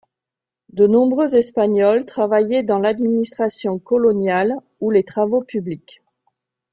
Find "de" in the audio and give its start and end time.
0.69-0.87